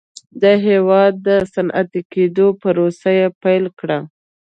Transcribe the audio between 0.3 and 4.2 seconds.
د هېواد د صنعتي کېدو پروسه یې پیل کړه.